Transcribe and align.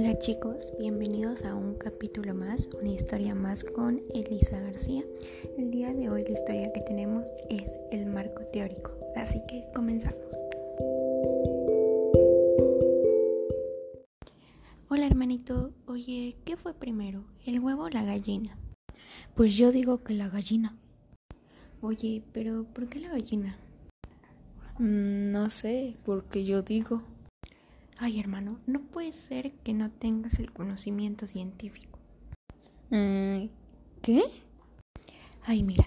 Hola 0.00 0.16
chicos, 0.20 0.54
bienvenidos 0.78 1.44
a 1.44 1.56
un 1.56 1.74
capítulo 1.74 2.32
más, 2.32 2.68
una 2.80 2.92
historia 2.92 3.34
más 3.34 3.64
con 3.64 4.00
Elisa 4.14 4.60
García. 4.60 5.02
El 5.58 5.72
día 5.72 5.92
de 5.92 6.08
hoy 6.08 6.22
la 6.22 6.34
historia 6.34 6.72
que 6.72 6.82
tenemos 6.82 7.24
es 7.50 7.80
el 7.90 8.06
marco 8.06 8.44
teórico, 8.52 8.92
así 9.16 9.42
que 9.48 9.64
comenzamos. 9.74 10.20
Hola 14.88 15.04
hermanito, 15.04 15.72
oye, 15.86 16.36
¿qué 16.44 16.56
fue 16.56 16.74
primero, 16.74 17.24
el 17.44 17.58
huevo 17.58 17.82
o 17.86 17.88
la 17.88 18.04
gallina? 18.04 18.56
Pues 19.34 19.56
yo 19.56 19.72
digo 19.72 20.04
que 20.04 20.14
la 20.14 20.28
gallina. 20.28 20.76
Oye, 21.80 22.22
pero 22.30 22.62
¿por 22.72 22.88
qué 22.88 23.00
la 23.00 23.08
gallina? 23.08 23.58
Mm, 24.78 25.32
no 25.32 25.50
sé, 25.50 25.96
porque 26.04 26.44
yo 26.44 26.62
digo. 26.62 27.02
Ay, 28.00 28.20
hermano, 28.20 28.60
no 28.66 28.80
puede 28.80 29.12
ser 29.12 29.52
que 29.64 29.74
no 29.74 29.90
tengas 29.90 30.38
el 30.38 30.52
conocimiento 30.52 31.26
científico. 31.26 31.98
Mm, 32.90 33.48
¿Qué? 34.00 34.22
Ay, 35.44 35.64
mira, 35.64 35.84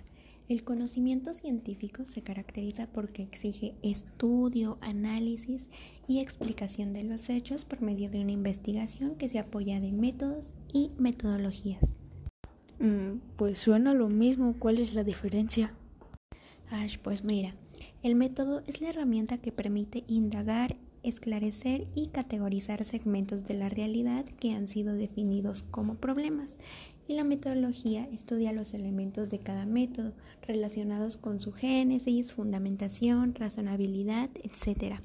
el 0.49 0.65
conocimiento 0.65 1.33
científico 1.33 2.03
se 2.03 2.21
caracteriza 2.21 2.87
porque 2.91 3.23
exige 3.23 3.75
estudio, 3.81 4.77
análisis 4.81 5.69
y 6.05 6.19
explicación 6.19 6.91
de 6.91 7.03
los 7.03 7.29
hechos 7.29 7.63
por 7.63 7.81
medio 7.81 8.09
de 8.09 8.19
una 8.19 8.33
investigación 8.33 9.15
que 9.15 9.29
se 9.29 9.39
apoya 9.39 9.79
de 9.79 9.93
métodos 9.93 10.53
y 10.73 10.91
metodologías. 10.97 11.95
Mm, 12.79 13.19
pues 13.37 13.59
suena 13.59 13.93
lo 13.93 14.09
mismo. 14.09 14.55
¿Cuál 14.59 14.79
es 14.79 14.93
la 14.93 15.05
diferencia? 15.05 15.73
Ash, 16.69 16.97
pues 16.97 17.23
mira, 17.23 17.55
el 18.03 18.15
método 18.15 18.63
es 18.67 18.81
la 18.81 18.89
herramienta 18.89 19.37
que 19.37 19.53
permite 19.53 20.03
indagar, 20.07 20.75
esclarecer 21.03 21.87
y 21.95 22.07
categorizar 22.07 22.83
segmentos 22.85 23.45
de 23.45 23.55
la 23.55 23.69
realidad 23.69 24.25
que 24.39 24.53
han 24.53 24.67
sido 24.67 24.93
definidos 24.93 25.63
como 25.63 25.95
problemas. 25.95 26.57
Y 27.07 27.15
la 27.15 27.23
metodología 27.23 28.07
estudia 28.11 28.53
los 28.53 28.73
elementos 28.73 29.29
de 29.29 29.39
cada 29.39 29.65
método 29.65 30.13
relacionados 30.47 31.17
con 31.17 31.41
su 31.41 31.51
génesis, 31.51 32.33
fundamentación, 32.33 33.35
razonabilidad, 33.35 34.29
etc. 34.43 34.95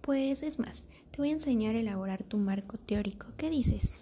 Pues 0.00 0.42
es 0.42 0.58
más, 0.58 0.86
te 1.10 1.18
voy 1.18 1.30
a 1.30 1.32
enseñar 1.32 1.74
a 1.74 1.80
elaborar 1.80 2.22
tu 2.22 2.38
marco 2.38 2.76
teórico. 2.78 3.26
¿Qué 3.36 3.50
dices? 3.50 3.92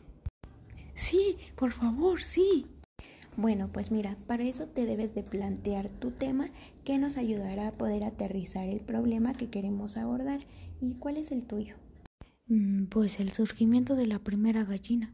Sí, 0.94 1.36
por 1.56 1.72
favor, 1.72 2.22
sí. 2.22 2.66
Bueno, 3.36 3.68
pues 3.72 3.90
mira, 3.90 4.16
para 4.28 4.44
eso 4.44 4.66
te 4.66 4.86
debes 4.86 5.14
de 5.14 5.24
plantear 5.24 5.88
tu 5.88 6.12
tema 6.12 6.48
que 6.84 6.98
nos 6.98 7.16
ayudará 7.16 7.68
a 7.68 7.72
poder 7.72 8.04
aterrizar 8.04 8.68
el 8.68 8.80
problema 8.80 9.34
que 9.34 9.50
queremos 9.50 9.96
abordar. 9.96 10.40
¿Y 10.80 10.94
cuál 10.94 11.16
es 11.16 11.32
el 11.32 11.44
tuyo? 11.44 11.74
Mm, 12.46 12.84
pues 12.84 13.18
el 13.18 13.32
surgimiento 13.32 13.96
de 13.96 14.06
la 14.06 14.20
primera 14.20 14.64
gallina. 14.64 15.12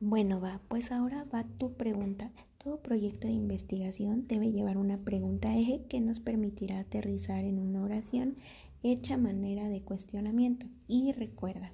Bueno, 0.00 0.40
va, 0.40 0.60
pues 0.68 0.90
ahora 0.90 1.24
va 1.32 1.44
tu 1.44 1.74
pregunta. 1.74 2.32
Todo 2.58 2.82
proyecto 2.82 3.28
de 3.28 3.34
investigación 3.34 4.26
debe 4.26 4.50
llevar 4.50 4.76
una 4.76 4.98
pregunta 4.98 5.56
eje 5.56 5.84
que 5.88 6.00
nos 6.00 6.18
permitirá 6.18 6.80
aterrizar 6.80 7.44
en 7.44 7.60
una 7.60 7.82
oración 7.82 8.34
hecha 8.82 9.14
a 9.14 9.18
manera 9.18 9.68
de 9.68 9.82
cuestionamiento. 9.82 10.66
Y 10.88 11.12
recuerda, 11.12 11.70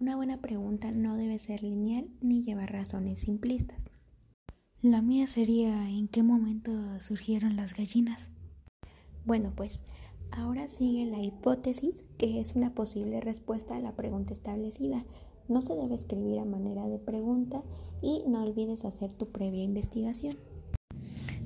una 0.00 0.16
buena 0.16 0.40
pregunta 0.40 0.90
no 0.90 1.16
debe 1.16 1.38
ser 1.38 1.62
lineal 1.62 2.08
ni 2.20 2.42
llevar 2.42 2.72
razones 2.72 3.20
simplistas. 3.20 3.84
La 4.84 5.00
mía 5.00 5.26
sería 5.26 5.88
¿en 5.88 6.08
qué 6.08 6.22
momento 6.22 6.70
surgieron 7.00 7.56
las 7.56 7.74
gallinas? 7.74 8.28
Bueno, 9.24 9.50
pues 9.56 9.82
ahora 10.30 10.68
sigue 10.68 11.06
la 11.06 11.22
hipótesis, 11.22 12.04
que 12.18 12.38
es 12.38 12.54
una 12.54 12.74
posible 12.74 13.22
respuesta 13.22 13.76
a 13.76 13.80
la 13.80 13.92
pregunta 13.92 14.34
establecida. 14.34 15.06
No 15.48 15.62
se 15.62 15.74
debe 15.74 15.94
escribir 15.94 16.38
a 16.38 16.44
manera 16.44 16.86
de 16.86 16.98
pregunta 16.98 17.62
y 18.02 18.24
no 18.28 18.44
olvides 18.44 18.84
hacer 18.84 19.10
tu 19.10 19.30
previa 19.32 19.62
investigación. 19.62 20.36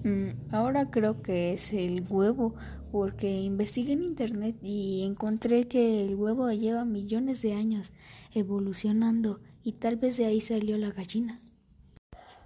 Mm, 0.03 0.31
ahora 0.51 0.91
creo 0.91 1.23
que 1.23 1.53
es 1.53 1.73
el 1.73 2.05
huevo, 2.11 2.57
porque 2.91 3.41
investigué 3.41 3.93
en 3.93 4.03
internet 4.03 4.57
y 4.65 5.05
encontré 5.05 5.69
que 5.69 6.05
el 6.05 6.17
huevo 6.17 6.51
lleva 6.51 6.85
millones 6.85 7.41
de 7.43 7.53
años 7.53 7.93
evolucionando 8.35 9.39
y 9.63 9.75
tal 9.75 9.95
vez 9.95 10.17
de 10.17 10.25
ahí 10.25 10.41
salió 10.41 10.77
la 10.77 10.91
gallina. 10.91 11.41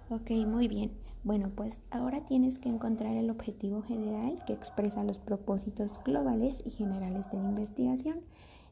Ok, 0.09 0.31
muy 0.45 0.67
bien. 0.67 0.91
Bueno, 1.23 1.51
pues 1.55 1.79
ahora 1.89 2.25
tienes 2.25 2.59
que 2.59 2.67
encontrar 2.67 3.15
el 3.15 3.29
objetivo 3.29 3.81
general 3.81 4.43
que 4.45 4.51
expresa 4.51 5.03
los 5.03 5.17
propósitos 5.17 5.91
globales 6.03 6.55
y 6.65 6.71
generales 6.71 7.31
de 7.31 7.37
la 7.37 7.49
investigación. 7.49 8.19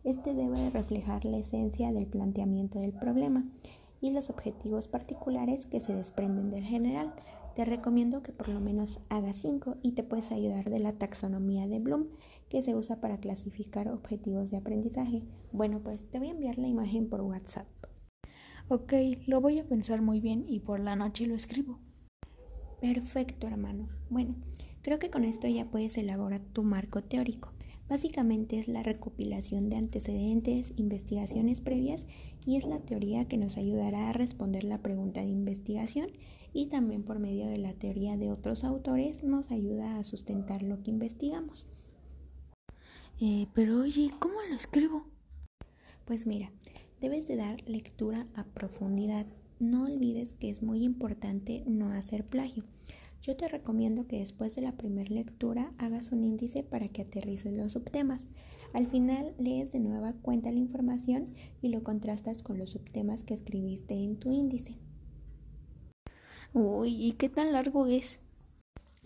Este 0.04 0.34
debe 0.34 0.70
reflejar 0.70 1.24
la 1.24 1.38
esencia 1.38 1.94
del 1.94 2.08
planteamiento 2.08 2.80
del 2.80 2.92
problema 2.92 3.46
y 4.02 4.12
los 4.12 4.30
objetivos 4.30 4.90
particulares 4.90 5.66
que 5.66 5.80
se 5.80 5.96
desprenden 5.96 6.50
del 6.50 6.66
general. 6.66 7.14
Te 7.56 7.64
recomiendo 7.64 8.22
que 8.22 8.34
por 8.34 8.50
lo 8.50 8.60
menos 8.60 9.00
hagas 9.08 9.38
cinco 9.38 9.76
y 9.82 9.94
te 9.94 10.04
puedes 10.04 10.32
ayudar 10.32 10.70
de 10.70 10.80
la 10.80 10.94
taxonomía 10.94 11.68
de 11.68 11.80
Bloom 11.80 12.08
que 12.50 12.62
se 12.62 12.76
usa 12.76 13.00
para 13.00 13.20
clasificar 13.20 13.88
objetivos 13.88 14.52
de 14.52 14.58
aprendizaje. 14.58 15.24
Bueno, 15.54 15.80
pues 15.82 16.04
te 16.10 16.20
voy 16.20 16.28
a 16.28 16.32
enviar 16.32 16.58
la 16.58 16.68
imagen 16.68 17.08
por 17.08 17.22
WhatsApp. 17.22 17.68
Ok, 18.74 18.94
lo 19.28 19.42
voy 19.42 19.60
a 19.60 19.66
pensar 19.66 20.02
muy 20.02 20.22
bien 20.22 20.46
y 20.48 20.62
por 20.62 20.80
la 20.80 20.96
noche 20.96 21.28
lo 21.28 21.36
escribo. 21.36 21.78
Perfecto, 22.80 23.46
hermano. 23.46 23.90
Bueno, 24.10 24.36
creo 24.82 24.98
que 24.98 25.10
con 25.10 25.26
esto 25.26 25.46
ya 25.50 25.70
puedes 25.70 25.98
elaborar 25.98 26.40
tu 26.54 26.64
marco 26.64 27.04
teórico. 27.04 27.52
Básicamente 27.90 28.60
es 28.60 28.70
la 28.70 28.82
recopilación 28.82 29.68
de 29.68 29.76
antecedentes, 29.76 30.72
investigaciones 30.78 31.60
previas 31.60 32.06
y 32.46 32.56
es 32.56 32.64
la 32.64 32.80
teoría 32.80 33.28
que 33.28 33.36
nos 33.36 33.58
ayudará 33.58 34.08
a 34.08 34.14
responder 34.14 34.64
la 34.64 34.78
pregunta 34.78 35.20
de 35.20 35.28
investigación 35.28 36.08
y 36.54 36.68
también 36.68 37.04
por 37.04 37.20
medio 37.20 37.48
de 37.48 37.58
la 37.58 37.74
teoría 37.74 38.16
de 38.16 38.32
otros 38.32 38.64
autores 38.64 39.22
nos 39.22 39.52
ayuda 39.52 40.00
a 40.00 40.06
sustentar 40.06 40.64
lo 40.64 40.82
que 40.82 40.92
investigamos. 40.92 41.68
Eh, 43.20 43.48
pero 43.54 43.82
oye, 43.82 44.12
¿cómo 44.18 44.36
lo 44.50 44.56
escribo? 44.56 45.08
Pues 46.06 46.26
mira, 46.26 46.52
Debes 47.02 47.28
de 47.28 47.36
dar 47.36 47.68
lectura 47.68 48.28
a 48.36 48.44
profundidad. 48.44 49.26
No 49.60 49.86
olvides 49.86 50.34
que 50.34 50.52
es 50.52 50.62
muy 50.62 50.84
importante 50.84 51.64
no 51.66 51.90
hacer 51.90 52.24
plagio. 52.24 52.64
Yo 53.24 53.36
te 53.36 53.48
recomiendo 53.48 54.06
que 54.06 54.20
después 54.20 54.54
de 54.54 54.62
la 54.62 54.74
primera 54.74 55.10
lectura 55.10 55.74
hagas 55.80 56.12
un 56.12 56.24
índice 56.24 56.62
para 56.62 56.90
que 56.90 57.02
aterrices 57.02 57.58
los 57.58 57.72
subtemas. 57.72 58.28
Al 58.72 58.86
final 58.86 59.34
lees 59.40 59.72
de 59.72 59.80
nueva 59.80 60.14
cuenta 60.14 60.52
la 60.52 60.60
información 60.60 61.34
y 61.60 61.70
lo 61.70 61.82
contrastas 61.82 62.44
con 62.44 62.60
los 62.60 62.70
subtemas 62.70 63.24
que 63.24 63.34
escribiste 63.34 63.96
en 63.96 64.18
tu 64.18 64.32
índice. 64.32 64.76
Uy, 66.54 66.90
¿y 67.04 67.14
qué 67.14 67.30
tan 67.30 67.52
largo 67.52 67.88
es? 67.88 68.20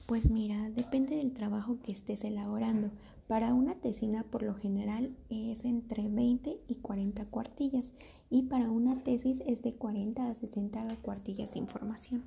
Pues 0.05 0.29
mira, 0.29 0.69
depende 0.71 1.15
del 1.15 1.31
trabajo 1.31 1.79
que 1.81 1.93
estés 1.93 2.25
elaborando. 2.25 2.91
Para 3.27 3.55
una 3.55 3.73
tesina 3.73 4.23
por 4.23 4.43
lo 4.43 4.53
general 4.53 5.15
es 5.29 5.65
entre 5.65 6.07
20 6.09 6.59
y 6.67 6.75
40 6.75 7.25
cuartillas 7.25 7.93
y 8.29 8.43
para 8.43 8.69
una 8.69 9.03
tesis 9.03 9.41
es 9.47 9.63
de 9.63 9.73
40 9.73 10.29
a 10.29 10.35
60 10.35 10.95
cuartillas 11.01 11.51
de 11.51 11.59
información. 11.59 12.23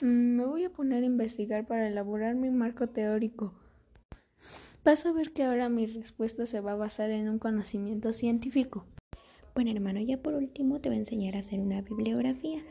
Mm, 0.00 0.36
me 0.36 0.46
voy 0.46 0.64
a 0.64 0.70
poner 0.70 1.02
a 1.02 1.06
investigar 1.06 1.66
para 1.66 1.88
elaborar 1.88 2.36
mi 2.36 2.50
marco 2.50 2.88
teórico. 2.88 3.54
Vas 4.84 5.04
a 5.04 5.12
ver 5.12 5.32
que 5.32 5.42
ahora 5.42 5.68
mi 5.68 5.86
respuesta 5.86 6.46
se 6.46 6.60
va 6.60 6.72
a 6.72 6.76
basar 6.76 7.10
en 7.10 7.28
un 7.28 7.40
conocimiento 7.40 8.12
científico. 8.12 8.86
Bueno 9.56 9.72
hermano, 9.72 10.00
ya 10.00 10.22
por 10.22 10.34
último 10.34 10.80
te 10.80 10.90
voy 10.90 10.96
a 10.98 11.00
enseñar 11.00 11.34
a 11.34 11.40
hacer 11.40 11.58
una 11.58 11.82
bibliografía. 11.82 12.62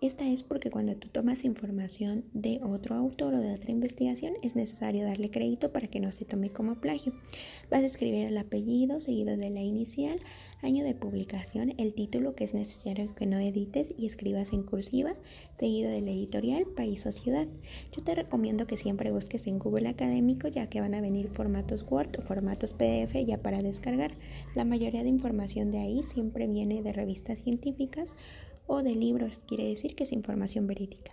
Esta 0.00 0.26
es 0.26 0.42
porque 0.42 0.70
cuando 0.70 0.96
tú 0.96 1.08
tomas 1.08 1.44
información 1.44 2.24
de 2.32 2.58
otro 2.62 2.94
autor 2.94 3.34
o 3.34 3.38
de 3.38 3.52
otra 3.52 3.70
investigación 3.70 4.32
es 4.42 4.56
necesario 4.56 5.04
darle 5.04 5.30
crédito 5.30 5.72
para 5.72 5.88
que 5.88 6.00
no 6.00 6.10
se 6.10 6.24
tome 6.24 6.48
como 6.48 6.76
plagio. 6.76 7.12
Vas 7.70 7.82
a 7.82 7.86
escribir 7.86 8.26
el 8.26 8.38
apellido 8.38 8.98
seguido 9.00 9.36
de 9.36 9.50
la 9.50 9.60
inicial, 9.60 10.18
año 10.62 10.84
de 10.84 10.94
publicación, 10.94 11.74
el 11.76 11.92
título 11.92 12.34
que 12.34 12.44
es 12.44 12.54
necesario 12.54 13.14
que 13.14 13.26
no 13.26 13.38
edites 13.40 13.92
y 13.98 14.06
escribas 14.06 14.54
en 14.54 14.62
cursiva, 14.62 15.16
seguido 15.58 15.90
del 15.90 16.08
editorial, 16.08 16.64
país 16.64 17.04
o 17.04 17.12
ciudad. 17.12 17.46
Yo 17.94 18.02
te 18.02 18.14
recomiendo 18.14 18.66
que 18.66 18.78
siempre 18.78 19.12
busques 19.12 19.46
en 19.46 19.58
Google 19.58 19.90
Académico 19.90 20.48
ya 20.48 20.70
que 20.70 20.80
van 20.80 20.94
a 20.94 21.02
venir 21.02 21.28
formatos 21.28 21.84
Word 21.90 22.20
o 22.20 22.22
formatos 22.22 22.72
PDF 22.72 23.22
ya 23.26 23.36
para 23.42 23.60
descargar. 23.60 24.12
La 24.54 24.64
mayoría 24.64 25.02
de 25.02 25.10
información 25.10 25.70
de 25.70 25.78
ahí 25.80 26.02
siempre 26.14 26.46
viene 26.46 26.80
de 26.80 26.94
revistas 26.94 27.42
científicas 27.42 28.16
o 28.70 28.84
de 28.84 28.94
libros, 28.94 29.40
quiere 29.48 29.64
decir 29.64 29.96
que 29.96 30.04
es 30.04 30.12
información 30.12 30.68
verídica. 30.68 31.10